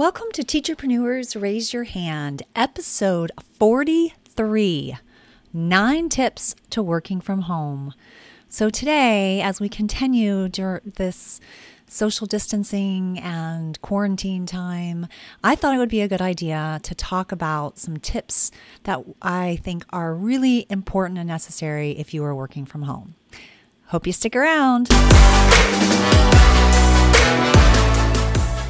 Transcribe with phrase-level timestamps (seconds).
[0.00, 4.96] Welcome to Teacherpreneurs Raise Your Hand, episode 43
[5.52, 7.92] Nine Tips to Working from Home.
[8.48, 11.38] So, today, as we continue during this
[11.86, 15.06] social distancing and quarantine time,
[15.44, 18.50] I thought it would be a good idea to talk about some tips
[18.84, 23.16] that I think are really important and necessary if you are working from home.
[23.88, 24.88] Hope you stick around.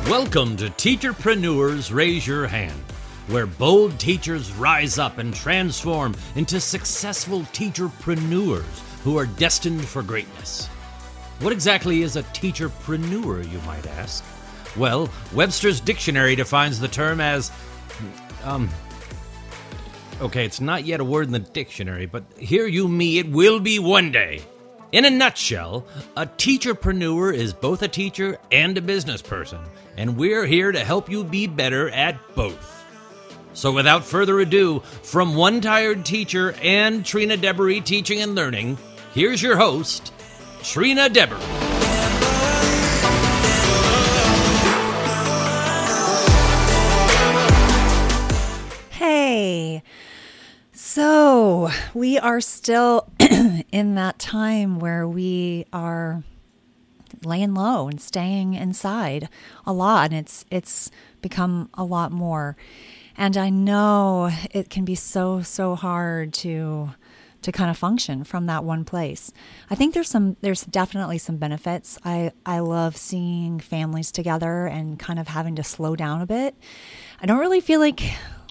[0.07, 2.80] Welcome to Teacherpreneurs Raise Your Hand,
[3.29, 10.66] where bold teachers rise up and transform into successful teacherpreneurs who are destined for greatness.
[11.41, 14.24] What exactly is a teacherpreneur, you might ask?
[14.77, 17.52] Well, Webster's dictionary defines the term as
[18.43, 18.69] um
[20.21, 23.60] Okay, it's not yet a word in the dictionary, but hear you me, it will
[23.60, 24.43] be one day.
[24.93, 25.87] In a nutshell,
[26.17, 29.61] a teacherpreneur is both a teacher and a business person,
[29.97, 32.85] and we're here to help you be better at both.
[33.53, 38.79] So, without further ado, from one tired teacher and Trina Debery Teaching and Learning,
[39.15, 40.13] here's your host,
[40.65, 41.70] Trina Debery.
[50.91, 53.09] So we are still
[53.71, 56.24] in that time where we are
[57.23, 59.29] laying low and staying inside
[59.65, 60.91] a lot and it's it's
[61.23, 62.57] become a lot more
[63.16, 66.91] and i know it can be so so hard to
[67.43, 69.32] to kind of function from that one place.
[69.71, 71.99] I think there's some there's definitely some benefits.
[72.04, 76.54] I I love seeing families together and kind of having to slow down a bit.
[77.19, 78.03] I don't really feel like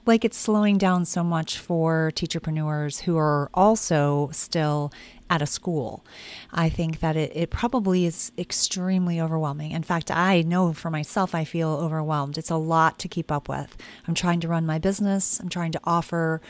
[0.10, 4.92] like it's slowing down so much for teacherpreneurs who are also still
[5.30, 6.04] at a school.
[6.52, 9.72] I think that it, it probably is extremely overwhelming.
[9.72, 12.40] In fact, I know for myself, I feel overwhelmed.
[12.40, 13.78] It's a lot to keep up with.
[14.08, 16.42] I'm trying to run my business, I'm trying to offer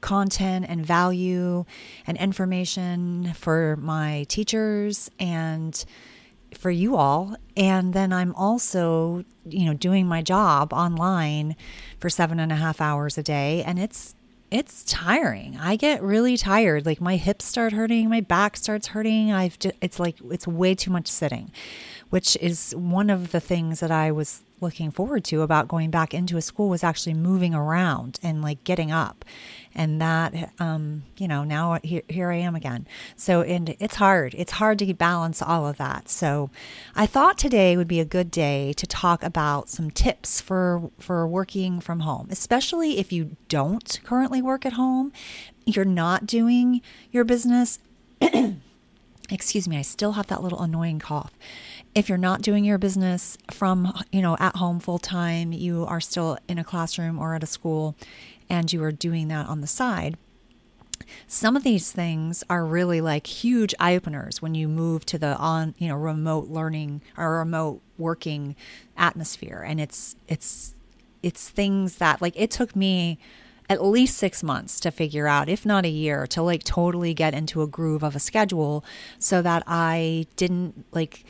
[0.00, 1.64] content and value
[2.06, 5.84] and information for my teachers and
[6.54, 7.36] for you all.
[7.56, 11.56] And then I'm also, you know, doing my job online
[11.98, 13.62] for seven and a half hours a day.
[13.62, 14.14] And it's,
[14.50, 15.56] it's tiring.
[15.58, 16.84] I get really tired.
[16.84, 19.32] Like my hips start hurting, my back starts hurting.
[19.32, 21.52] I've just, it's like it's way too much sitting,
[22.10, 26.14] which is one of the things that I was looking forward to about going back
[26.14, 29.24] into a school was actually moving around and like getting up.
[29.72, 32.86] And that um, you know now here, here i am again.
[33.16, 34.34] So and it's hard.
[34.36, 36.08] It's hard to balance all of that.
[36.08, 36.50] So
[36.94, 41.26] i thought today would be a good day to talk about some tips for for
[41.26, 45.12] working from home especially if you don't currently work at home
[45.66, 47.78] you're not doing your business.
[49.30, 51.32] Excuse me i still have that little annoying cough
[51.94, 56.00] if you're not doing your business from you know at home full time you are
[56.00, 57.96] still in a classroom or at a school
[58.48, 60.16] and you are doing that on the side
[61.26, 65.36] some of these things are really like huge eye openers when you move to the
[65.36, 68.56] on you know remote learning or remote working
[68.96, 69.64] atmosphere.
[69.66, 70.74] And it's it's
[71.22, 73.18] it's things that like it took me
[73.68, 77.34] at least six months to figure out, if not a year, to like totally get
[77.34, 78.84] into a groove of a schedule
[79.18, 81.24] so that I didn't like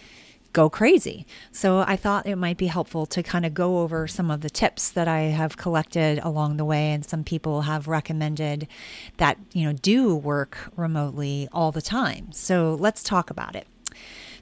[0.53, 1.27] go crazy.
[1.53, 4.51] So I thought it might be helpful to kind of go over some of the
[4.51, 8.67] tips that I have collected along the way and some people have recommended
[9.19, 12.33] that, you know, do work remotely all the time.
[12.33, 13.67] So let's talk about it.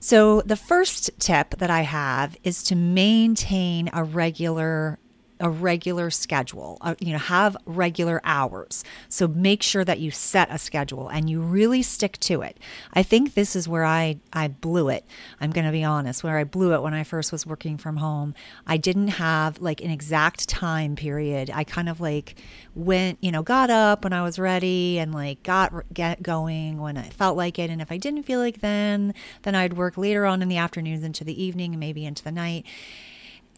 [0.01, 4.99] So the first tip that I have is to maintain a regular
[5.41, 8.85] a regular schedule, uh, you know, have regular hours.
[9.09, 12.59] So make sure that you set a schedule and you really stick to it.
[12.93, 15.05] I think this is where I, I blew it.
[15.41, 17.99] I'm going to be honest, where I blew it when I first was working from
[17.99, 18.35] home.
[18.67, 21.51] I didn't have like an exact time period.
[21.53, 22.37] I kind of like
[22.75, 26.97] went, you know, got up when I was ready and like got get going when
[26.97, 27.71] I felt like it.
[27.71, 31.03] And if I didn't feel like then, then I'd work later on in the afternoons
[31.03, 32.67] into the evening maybe into the night.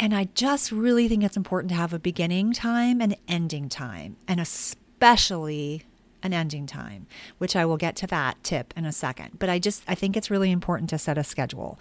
[0.02, 4.16] And I just really think it's important to have a beginning time and ending time,
[4.26, 5.84] and especially
[6.22, 7.06] an ending time,
[7.38, 9.38] which I will get to that tip in a second.
[9.38, 11.78] But I just I think it's really important to set a schedule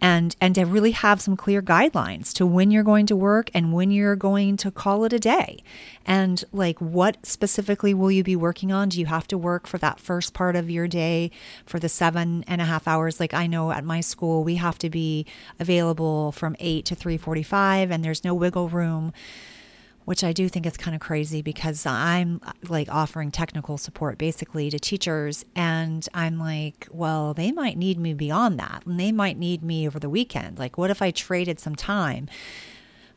[0.00, 3.72] and and to really have some clear guidelines to when you're going to work and
[3.72, 5.62] when you're going to call it a day.
[6.06, 8.88] And like what specifically will you be working on?
[8.88, 11.30] Do you have to work for that first part of your day
[11.66, 13.20] for the seven and a half hours?
[13.20, 15.26] Like I know at my school we have to be
[15.58, 19.12] available from eight to three forty five and there's no wiggle room
[20.10, 24.68] which I do think is kind of crazy because I'm like offering technical support basically
[24.68, 25.44] to teachers.
[25.54, 28.82] And I'm like, well, they might need me beyond that.
[28.86, 30.58] And they might need me over the weekend.
[30.58, 32.28] Like, what if I traded some time?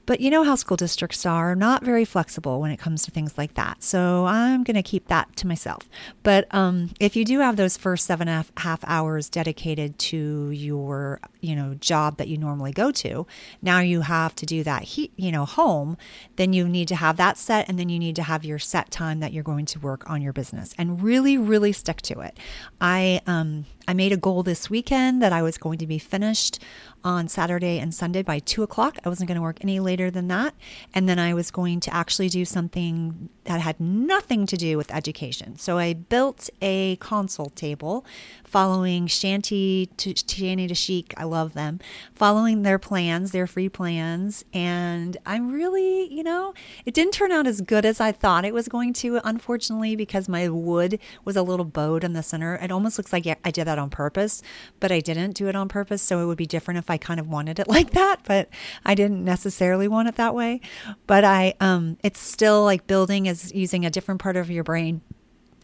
[0.05, 3.37] But you know how school districts are not very flexible when it comes to things
[3.37, 3.83] like that.
[3.83, 5.87] So I'm going to keep that to myself.
[6.23, 10.51] But um, if you do have those first seven and a half hours dedicated to
[10.51, 13.25] your, you know, job that you normally go to,
[13.61, 15.97] now you have to do that, he, you know, home,
[16.35, 18.91] then you need to have that set and then you need to have your set
[18.91, 22.37] time that you're going to work on your business and really, really stick to it.
[22.81, 26.59] I, um, I made a goal this weekend that I was going to be finished
[27.03, 28.97] on Saturday and Sunday by two o'clock.
[29.03, 30.53] I wasn't going to work any later than that.
[30.93, 34.93] And then I was going to actually do something that had nothing to do with
[34.93, 35.57] education.
[35.57, 38.05] So I built a console table
[38.45, 41.13] following Shanty to Shanty to Chic.
[41.17, 41.79] I love them.
[42.15, 44.45] Following their plans, their free plans.
[44.53, 46.53] And I'm really, you know,
[46.85, 50.29] it didn't turn out as good as I thought it was going to, unfortunately, because
[50.29, 52.55] my wood was a little bowed in the center.
[52.55, 54.41] It almost looks like I did that on purpose,
[54.79, 56.01] but I didn't do it on purpose.
[56.01, 58.49] So it would be different if I kind of wanted it like that, but
[58.85, 60.61] I didn't necessarily want it that way.
[61.07, 65.01] But I, um, it's still like building is using a different part of your brain.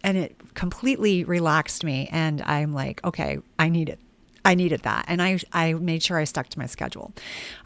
[0.02, 2.08] And it completely relaxed me.
[2.10, 4.00] And I'm like, okay, I need it.
[4.46, 5.06] I needed that.
[5.08, 7.12] And I, I made sure I stuck to my schedule.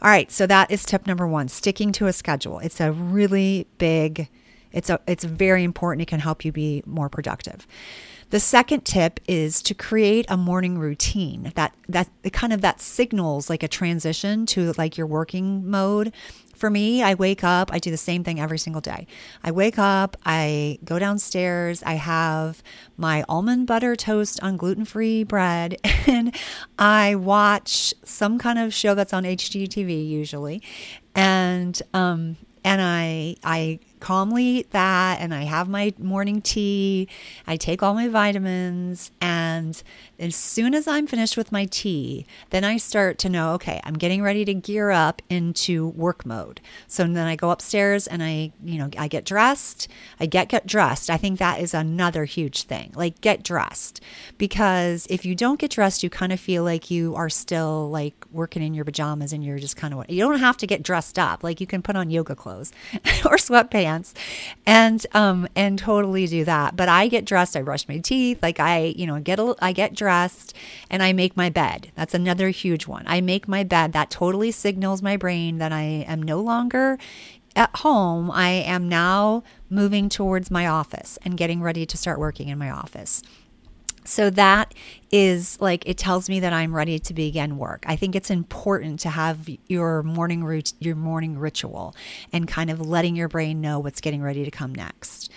[0.02, 0.30] All right.
[0.30, 2.58] So that is tip number one sticking to a schedule.
[2.58, 4.28] It's a really big,
[4.72, 6.02] it's a, it's very important.
[6.02, 7.66] It can help you be more productive.
[8.30, 13.48] The second tip is to create a morning routine that that kind of that signals
[13.48, 16.12] like a transition to like your working mode.
[16.56, 19.06] For me, I wake up, I do the same thing every single day.
[19.42, 22.62] I wake up, I go downstairs, I have
[22.96, 25.76] my almond butter toast on gluten free bread,
[26.06, 26.34] and
[26.78, 30.62] I watch some kind of show that's on HGTV usually.
[31.14, 37.08] And um, and I I calmly eat that and I have my morning tea.
[37.46, 39.82] I take all my vitamins and
[40.18, 43.94] as soon as I'm finished with my tea, then I start to know, okay, I'm
[43.94, 46.60] getting ready to gear up into work mode.
[46.86, 49.88] So then I go upstairs and I, you know, I get dressed.
[50.20, 51.10] I get get dressed.
[51.10, 52.92] I think that is another huge thing.
[52.94, 54.00] Like get dressed
[54.38, 58.14] because if you don't get dressed, you kind of feel like you are still like
[58.34, 61.18] working in your pajamas and you're just kind of you don't have to get dressed
[61.18, 61.42] up.
[61.42, 62.72] Like you can put on yoga clothes
[63.24, 64.12] or sweatpants
[64.66, 66.76] and um and totally do that.
[66.76, 69.72] But I get dressed, I brush my teeth, like I, you know, get a I
[69.72, 70.54] get dressed
[70.90, 71.92] and I make my bed.
[71.94, 73.04] That's another huge one.
[73.06, 73.92] I make my bed.
[73.92, 76.98] That totally signals my brain that I am no longer
[77.56, 78.30] at home.
[78.30, 82.70] I am now moving towards my office and getting ready to start working in my
[82.70, 83.22] office.
[84.04, 84.74] So that
[85.10, 87.84] is like it tells me that I'm ready to begin work.
[87.86, 91.94] I think it's important to have your morning root, your morning ritual
[92.32, 95.30] and kind of letting your brain know what's getting ready to come next.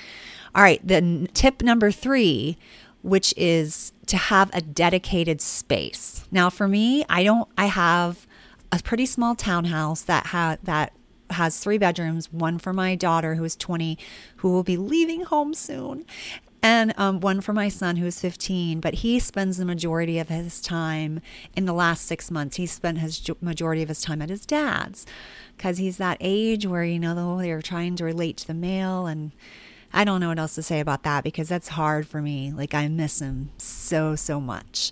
[0.54, 2.58] All right, then tip number 3
[3.04, 6.26] which is to have a dedicated space.
[6.32, 8.28] Now for me, I don't I have
[8.72, 10.94] a pretty small townhouse that had that
[11.30, 13.98] has three bedrooms, one for my daughter who is 20
[14.38, 16.06] who will be leaving home soon
[16.68, 20.60] and um, one for my son who's 15 but he spends the majority of his
[20.60, 21.22] time
[21.56, 25.06] in the last six months he spent his majority of his time at his dad's
[25.56, 29.32] because he's that age where you know they're trying to relate to the male and
[29.94, 32.52] I don't know what else to say about that because that's hard for me.
[32.52, 34.92] Like I miss him so so much.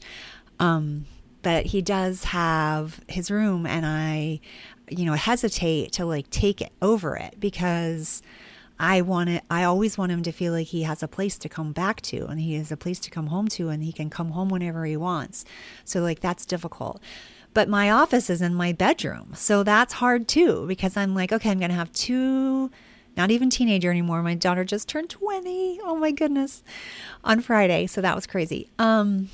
[0.58, 1.06] Um,
[1.42, 4.40] but he does have his room, and I,
[4.90, 8.24] you know, hesitate to like take it over it because
[8.80, 9.44] I want it.
[9.50, 12.26] I always want him to feel like he has a place to come back to,
[12.26, 14.86] and he has a place to come home to, and he can come home whenever
[14.86, 15.46] he wants.
[15.84, 17.02] So like that's difficult
[17.56, 19.32] but my office is in my bedroom.
[19.34, 22.70] So that's hard too because I'm like, okay, I'm to have two
[23.18, 24.22] not even teenager anymore.
[24.22, 25.80] My daughter just turned 20.
[25.84, 26.64] Oh my goodness.
[27.24, 27.88] On Friday.
[27.88, 28.70] So that was crazy.
[28.78, 29.30] Um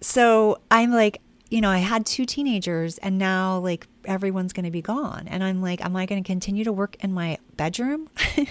[0.00, 4.70] so I'm like, you know, I had two teenagers and now like everyone's going to
[4.70, 5.26] be gone.
[5.26, 8.08] And I'm like, am I going to continue to work in my bedroom?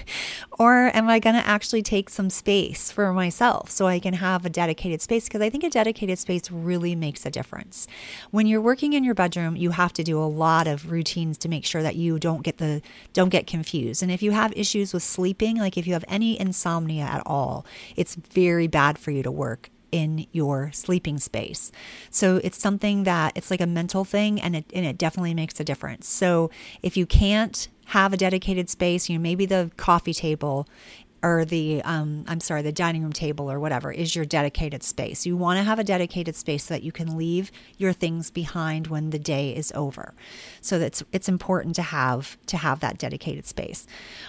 [0.59, 4.45] or am I going to actually take some space for myself so I can have
[4.45, 5.29] a dedicated space?
[5.29, 7.87] Because I think a dedicated space really makes a difference.
[8.31, 11.49] When you're working in your bedroom, you have to do a lot of routines to
[11.49, 12.81] make sure that you don't get the
[13.13, 14.03] don't get confused.
[14.03, 17.65] And if you have issues with sleeping, like if you have any insomnia at all,
[17.95, 21.71] it's very bad for you to work in your sleeping space.
[22.09, 25.59] So it's something that it's like a mental thing and it and it definitely makes
[25.59, 26.07] a difference.
[26.07, 26.49] So
[26.81, 30.67] if you can't have a dedicated space, you know, maybe the coffee table
[31.21, 35.25] or the um, I'm sorry, the dining room table or whatever is your dedicated space.
[35.25, 38.87] You want to have a dedicated space so that you can leave your things behind
[38.87, 40.13] when the day is over.
[40.61, 43.85] So that's it's important to have to have that dedicated space.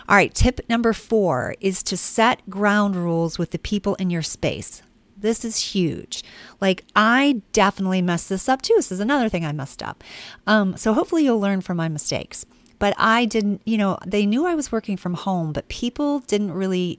[0.09, 4.23] All right, tip number 4 is to set ground rules with the people in your
[4.23, 4.83] space.
[5.21, 6.25] This is huge.
[6.61, 8.75] Like, I definitely messed this up too.
[8.77, 10.03] This is another thing I messed up.
[10.47, 12.45] Um, so, hopefully, you'll learn from my mistakes.
[12.81, 16.53] but I didn't, you know, they knew I was working from home, but people didn't
[16.53, 16.99] really,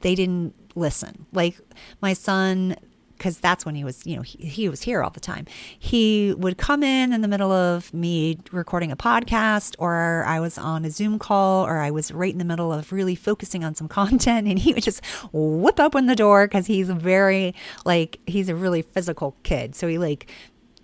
[0.00, 1.26] they didn't listen.
[1.32, 1.58] Like
[2.02, 2.76] my son,
[3.22, 5.46] because that's when he was, you know, he, he, was here all the time.
[5.78, 10.58] He would come in in the middle of me recording a podcast, or I was
[10.58, 13.76] on a Zoom call, or I was right in the middle of really focusing on
[13.76, 18.48] some content, and he would just whip open the door because he's very, like, he's
[18.48, 19.76] a really physical kid.
[19.76, 20.28] So he, like,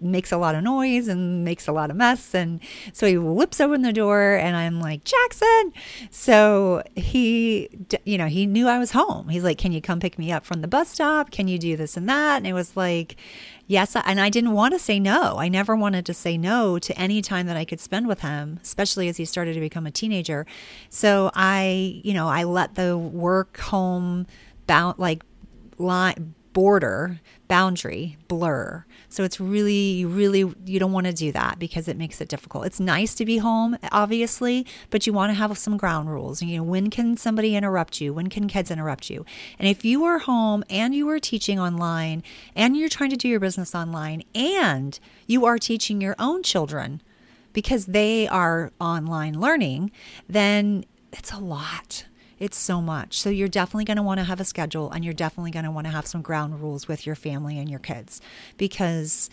[0.00, 2.35] makes a lot of noise and makes a lot of mess.
[2.35, 2.61] And
[2.93, 5.73] so he whips open the door and I'm like, Jackson.
[6.11, 7.69] So he,
[8.05, 9.28] you know, he knew I was home.
[9.28, 11.31] He's like, Can you come pick me up from the bus stop?
[11.31, 12.38] Can you do this and that?
[12.38, 13.17] And it was like,
[13.67, 13.95] Yes.
[13.95, 15.37] And I didn't want to say no.
[15.38, 18.59] I never wanted to say no to any time that I could spend with him,
[18.62, 20.47] especially as he started to become a teenager.
[20.88, 24.26] So I, you know, I let the work home
[24.67, 25.23] bound, like,
[25.76, 31.88] line border boundary blur so it's really, really, you don't want to do that because
[31.88, 32.67] it makes it difficult.
[32.67, 36.43] It's nice to be home, obviously, but you want to have some ground rules.
[36.43, 38.12] You know, when can somebody interrupt you?
[38.12, 39.25] When can kids interrupt you?
[39.59, 42.23] And if you are home and you are teaching online
[42.55, 47.00] and you're trying to do your business online and you are teaching your own children
[47.55, 49.91] because they are online learning,
[50.29, 50.85] then
[51.15, 52.05] it's a lot.
[52.38, 53.18] It's so much.
[53.18, 55.71] So you're definitely going to want to have a schedule and you're definitely going to
[55.71, 58.21] want to have some ground rules with your family and your kids
[58.57, 59.28] because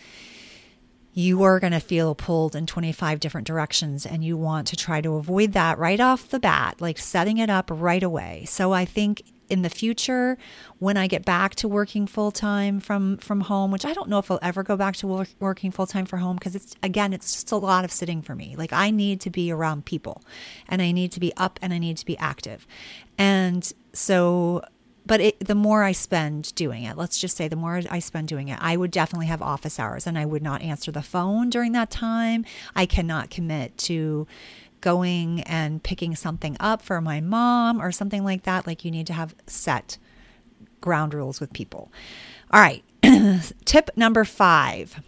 [1.12, 5.00] you are going to feel pulled in 25 different directions and you want to try
[5.00, 8.44] to avoid that right off the bat, like setting it up right away.
[8.46, 10.36] So I think in the future
[10.78, 14.18] when I get back to working full time from from home, which I don't know
[14.18, 17.12] if I'll ever go back to work, working full time for home because it's again
[17.12, 18.54] it's just a lot of sitting for me.
[18.56, 20.22] Like I need to be around people,
[20.68, 22.66] and I need to be up and I need to be active,
[23.18, 24.62] and so.
[25.08, 28.26] But it, the more I spend doing it, let's just say the more I spend
[28.26, 31.48] doing it, I would definitely have office hours and I would not answer the phone
[31.48, 32.44] during that time.
[32.74, 34.26] I cannot commit to
[34.80, 38.66] going and picking something up for my mom or something like that.
[38.66, 39.98] Like you need to have set
[40.80, 41.90] ground rules with people.
[42.50, 42.82] All right.
[43.64, 45.00] Tip number five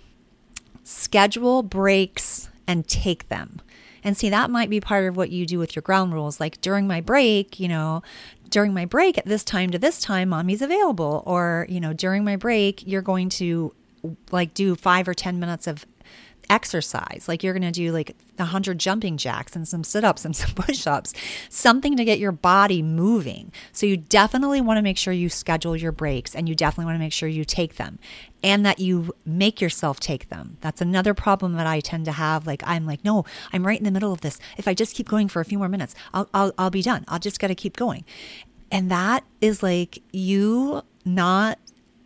[0.83, 3.61] schedule breaks and take them.
[4.03, 6.41] And see, that might be part of what you do with your ground rules.
[6.41, 8.03] Like during my break, you know,
[8.49, 11.23] during my break at this time to this time, mommy's available.
[11.27, 13.75] Or, you know, during my break, you're going to
[14.31, 15.85] like do five or 10 minutes of
[16.51, 17.27] exercise.
[17.29, 20.51] Like you're going to do like 100 jumping jacks and some sit ups and some
[20.51, 21.15] push ups,
[21.49, 23.53] something to get your body moving.
[23.73, 26.97] So you definitely want to make sure you schedule your breaks and you definitely want
[26.97, 27.99] to make sure you take them
[28.43, 30.59] and that you make yourself take them.
[30.61, 32.47] That's another problem that I tend to have.
[32.47, 34.39] Like, I'm like, no, I'm right in the middle of this.
[34.57, 37.05] If I just keep going for a few more minutes, I'll, I'll, I'll be done.
[37.09, 38.05] I'll just got to keep going.
[38.71, 41.59] And that is like you not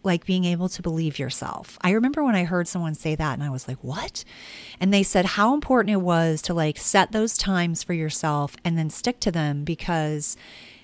[0.03, 1.79] like being able to believe yourself.
[1.81, 4.25] I remember when I heard someone say that and I was like, what?
[4.81, 8.77] And they said how important it was to like set those times for yourself and
[8.77, 10.37] then stick to them because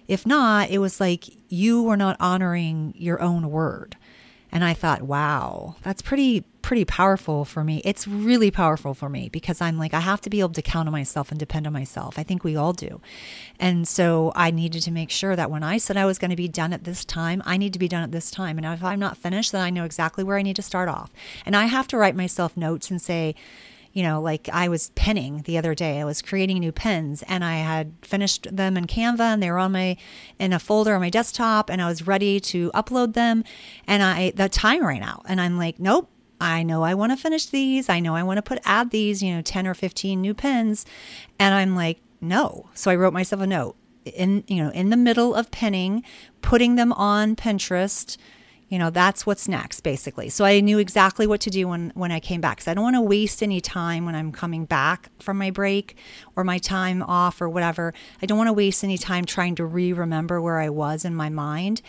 [0.06, 3.96] if not, it was like you were not honoring your own word.
[4.50, 7.80] And I thought, wow, that's pretty pretty powerful for me.
[7.82, 10.86] It's really powerful for me because I'm like I have to be able to count
[10.86, 12.18] on myself and depend on myself.
[12.18, 13.00] I think we all do.
[13.58, 16.36] And so I needed to make sure that when I said I was going to
[16.36, 18.58] be done at this time, I need to be done at this time.
[18.58, 21.10] And if I'm not finished, then I know exactly where I need to start off.
[21.46, 23.34] And I have to write myself notes and say,
[23.94, 26.02] you know, like I was penning the other day.
[26.02, 29.58] I was creating new pens and I had finished them in Canva and they were
[29.58, 29.96] on my
[30.38, 33.42] in a folder on my desktop and I was ready to upload them
[33.86, 37.16] and I the time ran out and I'm like, nope, I know I want to
[37.16, 37.88] finish these.
[37.88, 40.86] I know I want to put add these, you know, 10 or 15 new pins.
[41.38, 42.68] and I'm like, no.
[42.74, 46.02] So I wrote myself a note in you know, in the middle of penning,
[46.42, 48.16] putting them on Pinterest
[48.68, 50.28] you know that's what's next basically.
[50.28, 52.84] So i knew exactly what to do when when i came back because i don't
[52.84, 55.96] want to waste any time when i'm coming back from my break
[56.36, 57.94] or my time off or whatever.
[58.22, 61.28] I don't want to waste any time trying to re-remember where i was in my
[61.28, 61.82] mind.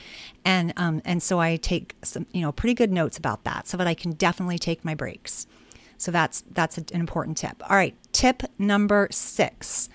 [0.45, 3.77] And um and so i take some you know pretty good notes about that so
[3.77, 5.47] that i can definitely take my breaks.
[5.97, 7.61] So that's that's an important tip.
[7.69, 9.89] All right tip number six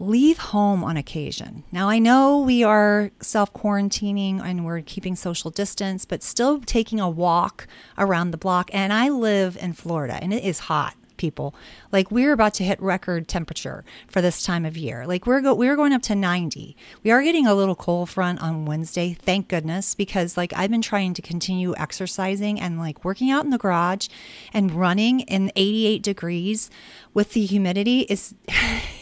[0.00, 1.62] leave home on occasion.
[1.70, 6.98] Now, I know we are self quarantining and we're keeping social distance, but still taking
[6.98, 8.70] a walk around the block.
[8.72, 11.54] And I live in Florida and it is hot people.
[11.92, 15.06] Like we're about to hit record temperature for this time of year.
[15.06, 16.74] Like we're go- we're going up to 90.
[17.04, 20.82] We are getting a little cold front on Wednesday, thank goodness, because like I've been
[20.82, 24.08] trying to continue exercising and like working out in the garage
[24.54, 26.70] and running in 88 degrees
[27.12, 28.34] with the humidity is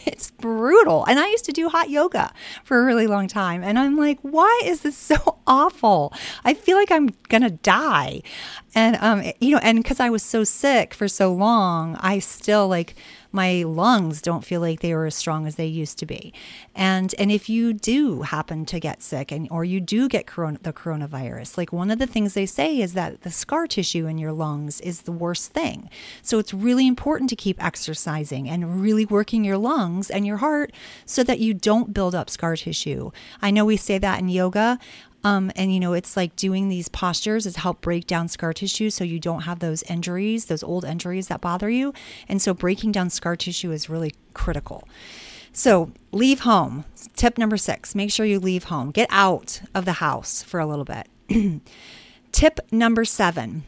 [0.05, 1.05] it's brutal.
[1.05, 2.33] And I used to do hot yoga
[2.65, 6.13] for a really long time and I'm like, why is this so awful?
[6.43, 8.21] I feel like I'm going to die.
[8.75, 12.67] And um you know, and cuz I was so sick for so long, I still
[12.67, 12.95] like
[13.31, 16.33] my lungs don't feel like they were as strong as they used to be.
[16.75, 20.57] And and if you do happen to get sick and or you do get corona,
[20.61, 24.17] the coronavirus, like one of the things they say is that the scar tissue in
[24.17, 25.89] your lungs is the worst thing.
[26.21, 30.71] So it's really important to keep exercising and really working your lungs and your heart
[31.05, 33.11] so that you don't build up scar tissue.
[33.41, 34.79] I know we say that in yoga.
[35.23, 38.89] Um, and you know, it's like doing these postures is help break down scar tissue
[38.89, 41.93] so you don't have those injuries, those old injuries that bother you.
[42.27, 44.87] And so breaking down scar tissue is really critical.
[45.51, 46.85] So leave home.
[47.15, 48.91] Tip number six make sure you leave home.
[48.91, 51.07] Get out of the house for a little bit.
[52.31, 53.63] Tip number seven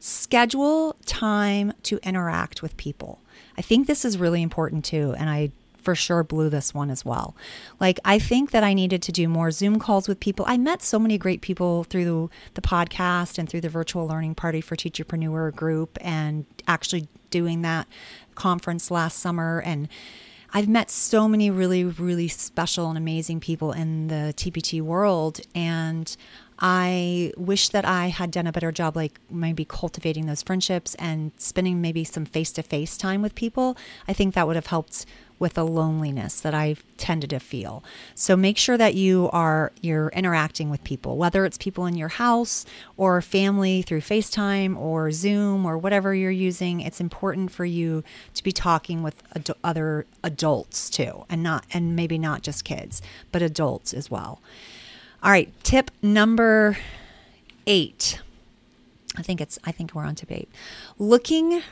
[0.00, 3.20] schedule time to interact with people.
[3.56, 5.14] I think this is really important too.
[5.16, 5.50] And I
[5.84, 7.36] for sure blew this one as well.
[7.78, 10.44] Like, I think that I needed to do more Zoom calls with people.
[10.48, 14.60] I met so many great people through the podcast and through the virtual learning party
[14.60, 17.86] for Teacherpreneur group and actually doing that
[18.34, 19.60] conference last summer.
[19.64, 19.88] And
[20.52, 25.40] I've met so many really, really special and amazing people in the TPT world.
[25.54, 26.16] And
[26.58, 31.32] I wish that I had done a better job, like maybe cultivating those friendships and
[31.36, 33.76] spending maybe some face to face time with people.
[34.06, 35.06] I think that would have helped
[35.38, 37.82] with the loneliness that I've tended to feel.
[38.14, 42.08] So make sure that you are you're interacting with people, whether it's people in your
[42.08, 42.64] house
[42.96, 46.80] or family through FaceTime or Zoom or whatever you're using.
[46.80, 51.96] It's important for you to be talking with ad- other adults too, and not and
[51.96, 54.40] maybe not just kids, but adults as well.
[55.24, 56.76] All right, tip number
[57.66, 58.20] 8.
[59.16, 60.46] I think it's I think we're on tip 8.
[60.98, 61.62] Looking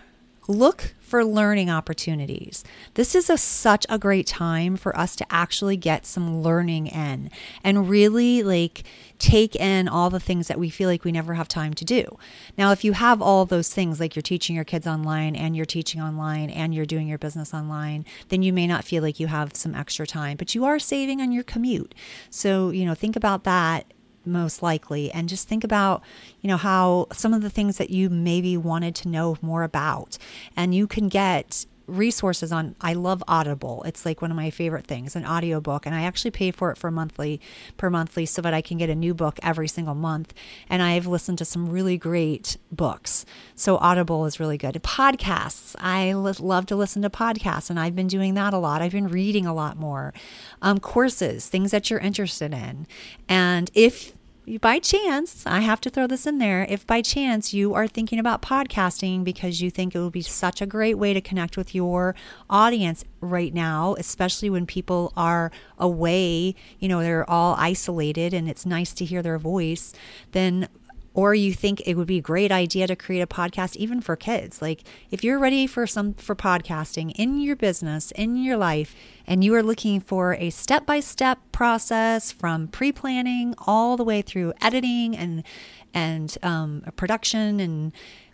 [0.48, 2.64] look for learning opportunities.
[2.94, 7.30] This is a, such a great time for us to actually get some learning in
[7.62, 8.84] and really like
[9.18, 12.18] take in all the things that we feel like we never have time to do.
[12.56, 15.66] Now, if you have all those things, like you're teaching your kids online and you're
[15.66, 19.26] teaching online and you're doing your business online, then you may not feel like you
[19.26, 21.94] have some extra time, but you are saving on your commute.
[22.30, 23.92] So, you know, think about that
[24.24, 25.10] most likely.
[25.12, 26.02] And just think about
[26.40, 30.18] you know how some of the things that you maybe wanted to know more about.
[30.56, 33.82] And you can get resources on I love Audible.
[33.84, 36.78] It's like one of my favorite things, an audiobook and I actually pay for it
[36.78, 37.40] for monthly
[37.76, 40.34] per monthly so that I can get a new book every single month
[40.68, 43.24] and I've listened to some really great books.
[43.54, 44.74] So Audible is really good.
[44.82, 45.74] Podcasts.
[45.78, 48.82] I love to listen to podcasts and I've been doing that a lot.
[48.82, 50.12] I've been reading a lot more.
[50.60, 52.86] Um, courses, things that you're interested in.
[53.28, 54.14] And if
[54.60, 56.66] by chance, I have to throw this in there.
[56.68, 60.60] If by chance you are thinking about podcasting because you think it would be such
[60.60, 62.16] a great way to connect with your
[62.50, 68.66] audience right now, especially when people are away, you know, they're all isolated and it's
[68.66, 69.94] nice to hear their voice,
[70.32, 70.68] then
[71.14, 74.16] or you think it would be a great idea to create a podcast even for
[74.16, 74.62] kids.
[74.62, 78.94] Like if you're ready for some for podcasting in your business in your life
[79.26, 85.16] and you are looking for a step-by-step process from pre-planning all the way through editing
[85.16, 85.44] and
[85.94, 87.92] and um, production and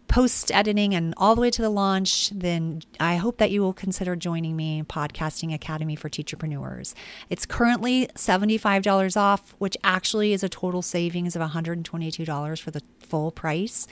[0.09, 3.75] post editing and all the way to the launch, then I hope that you will
[3.75, 6.94] consider joining me in Podcasting Academy for Teacherpreneurs.
[7.29, 13.31] It's currently $75 off, which actually is a total savings of $122 for the full
[13.31, 13.87] price.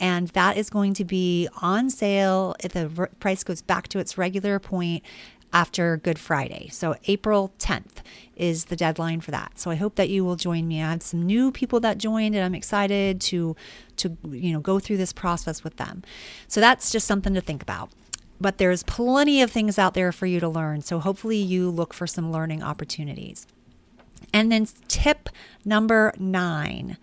[0.00, 2.54] And that is going to be on sale.
[2.62, 5.02] If the price goes back to its regular point
[5.52, 6.68] after Good Friday.
[6.70, 8.02] So April 10th
[8.36, 9.58] is the deadline for that.
[9.58, 10.82] So I hope that you will join me.
[10.82, 13.56] I have some new people that joined and I'm excited to
[13.96, 16.02] to you know go through this process with them.
[16.46, 17.90] So that's just something to think about.
[18.40, 20.82] But there's plenty of things out there for you to learn.
[20.82, 23.46] So hopefully you look for some learning opportunities.
[24.32, 25.28] And then tip
[25.64, 26.96] number 9.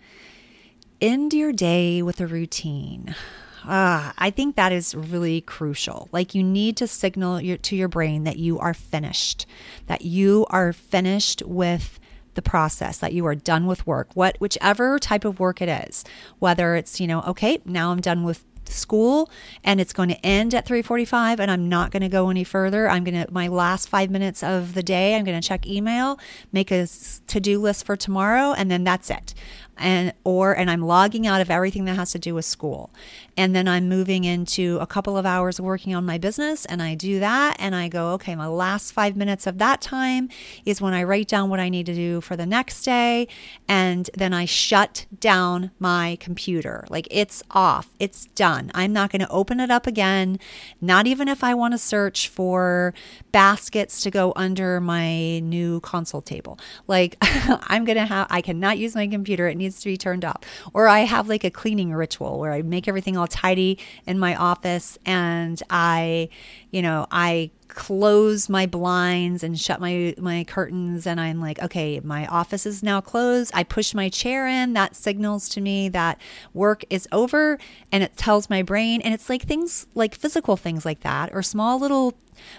[1.00, 3.14] End your day with a routine.
[3.64, 6.08] Uh, I think that is really crucial.
[6.12, 9.46] Like you need to signal your, to your brain that you are finished,
[9.86, 11.98] that you are finished with
[12.34, 16.04] the process that you are done with work what whichever type of work it is
[16.38, 19.30] whether it's you know okay now i'm done with school
[19.64, 22.88] and it's going to end at 3:45 and I'm not going to go any further.
[22.88, 26.18] I'm going to my last 5 minutes of the day I'm going to check email,
[26.52, 26.86] make a
[27.26, 29.34] to-do list for tomorrow and then that's it
[29.78, 32.90] and or and I'm logging out of everything that has to do with school.
[33.36, 36.94] And then I'm moving into a couple of hours working on my business and I
[36.94, 40.30] do that and I go, okay, my last 5 minutes of that time
[40.64, 43.28] is when I write down what I need to do for the next day
[43.68, 46.86] and then I shut down my computer.
[46.88, 47.90] Like it's off.
[47.98, 48.70] It's done.
[48.74, 50.38] I'm not going to open it up again,
[50.80, 52.94] not even if I want to search for
[53.32, 56.58] baskets to go under my new console table.
[56.86, 59.48] Like I'm going to have I cannot use my computer.
[59.48, 60.42] It needs to be turned off.
[60.72, 64.34] Or I have like a cleaning ritual where I make everything all tidy in my
[64.34, 66.28] office and I,
[66.70, 72.00] you know, I close my blinds and shut my my curtains and I'm like okay
[72.02, 73.50] my office is now closed.
[73.54, 74.72] I push my chair in.
[74.72, 76.20] That signals to me that
[76.54, 77.58] work is over
[77.92, 79.00] and it tells my brain.
[79.02, 82.14] And it's like things like physical things like that or small little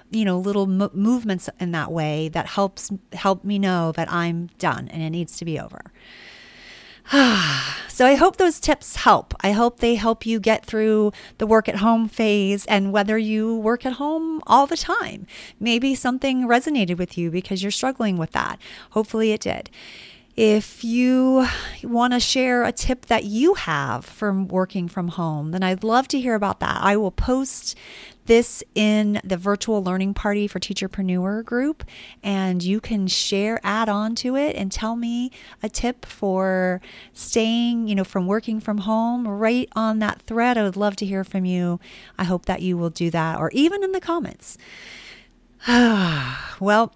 [0.10, 4.48] you know little mo- movements in that way that helps help me know that I'm
[4.60, 5.92] done and it needs to be over
[7.88, 9.34] so I hope those tips help.
[9.42, 13.56] I hope they help you get through the work at home phase and whether you
[13.56, 15.26] work at home all the time.
[15.60, 18.60] Maybe something resonated with you because you're struggling with that.
[18.92, 19.70] Hopefully it did.
[20.36, 21.48] If you
[21.82, 26.08] want to share a tip that you have from working from home, then I'd love
[26.10, 26.78] to hear about that.
[26.82, 27.76] I will post
[28.28, 31.84] this in the virtual learning party for teacherpreneur group
[32.22, 35.32] and you can share add on to it and tell me
[35.64, 36.80] a tip for
[37.14, 40.58] staying you know from working from home right on that thread.
[40.58, 41.80] I would love to hear from you.
[42.18, 44.58] I hope that you will do that or even in the comments.
[46.60, 46.94] Well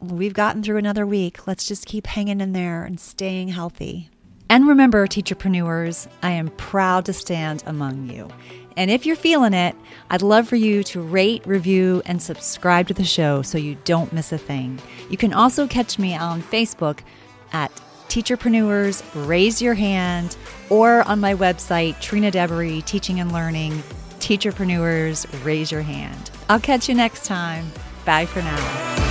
[0.00, 1.46] we've gotten through another week.
[1.46, 4.10] Let's just keep hanging in there and staying healthy.
[4.48, 8.28] And remember teacherpreneurs i am proud to stand among you
[8.76, 9.74] and if you're feeling it,
[10.10, 14.12] I'd love for you to rate, review, and subscribe to the show so you don't
[14.12, 14.80] miss a thing.
[15.08, 17.00] You can also catch me on Facebook
[17.52, 17.70] at
[18.08, 20.36] Teacherpreneurs Raise Your Hand
[20.68, 23.72] or on my website, Trina Debery Teaching and Learning,
[24.18, 26.30] Teacherpreneurs Raise Your Hand.
[26.48, 27.70] I'll catch you next time.
[28.04, 29.09] Bye for now.